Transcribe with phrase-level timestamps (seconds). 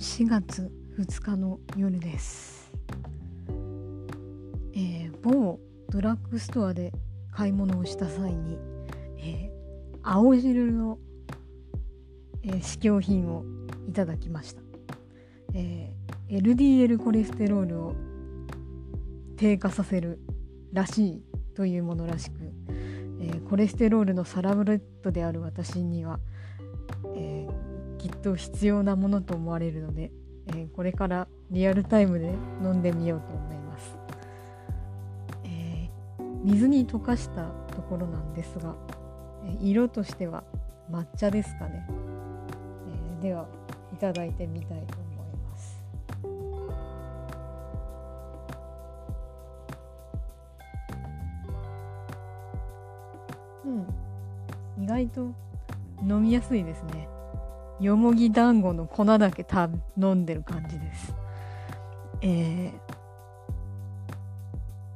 [0.00, 2.72] 4月2日の夜です、
[4.72, 6.90] えー某ドラッグストアで
[7.30, 8.56] 買い物をした際に、
[9.18, 10.98] えー青汁の、
[12.42, 13.44] えー試供品を
[13.90, 14.62] いただきました、
[15.52, 17.94] えー LDL コレステロールを
[19.36, 20.18] 低下させる
[20.72, 21.22] らしい
[21.54, 22.36] というものらしく、
[23.20, 26.20] えーコレステロールのサラブレッドである私には、
[27.14, 27.69] えー
[28.00, 30.10] きっと必要なものと思われるので、
[30.46, 32.32] えーこれからリアルタイムで
[32.62, 33.94] 飲んでみようと思います、
[35.44, 37.44] えー水に溶かした
[37.74, 38.74] ところなんですが、
[39.44, 40.44] え色としては
[40.90, 43.46] 抹茶ですかね、えーでは
[43.92, 45.82] いただいてみたいと思います。
[53.66, 53.68] う
[54.80, 54.82] ん。
[54.82, 55.34] 意外と
[56.02, 57.19] 飲みやすいですね。
[57.80, 61.14] よもぎ団子の粉だけた飲んでる感じです。
[62.22, 63.00] えー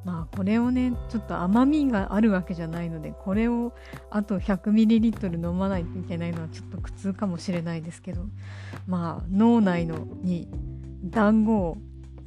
[0.05, 3.73] まあこれをねちょっと甘みがあるわけじゃないのでこれを
[4.11, 8.27] あと 100ml 飲まないといけないのはちょっと苦痛かもしれないですけど
[8.87, 10.49] まあ脳内のに
[11.05, 11.79] 団子を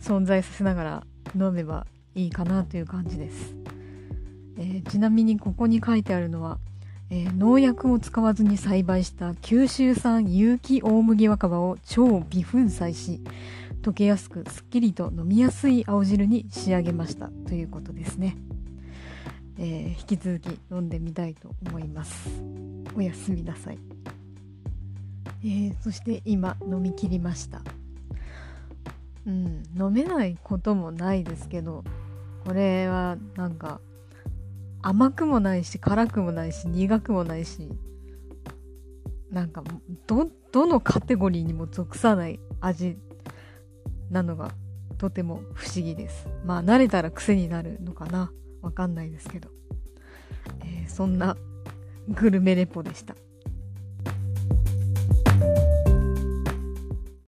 [0.01, 1.03] 存在させながら
[1.35, 3.55] 飲めばいいかなという感じです、
[4.57, 6.57] えーちなみにここに書いてあるのは
[7.09, 13.21] えー農薬を使わずに栽培した九州産有機大麦若葉を超微粉砕し
[13.81, 18.35] 溶けやすくすっきりと飲みやすい青汁に仕上げましたということですね、
[19.57, 22.29] えー引き続き飲んでみたいと思います。
[22.95, 23.79] おやすみなさい、
[25.43, 27.61] えーそして今飲み切りました。
[29.25, 31.83] うん飲めないこともないですけど
[32.45, 33.81] これはなんか
[34.81, 37.69] 甘くもないし辛くもないし苦くもないし
[39.31, 39.63] なんか
[40.07, 42.97] どどのカテゴリーにも属さない味
[44.09, 44.51] なのが
[44.97, 46.27] とても不思議です。
[46.45, 48.31] まあ慣れたら癖になるのかな。
[48.61, 49.49] わかんないですけど、
[50.61, 51.37] えーそんな
[52.07, 53.15] グルメレポでした。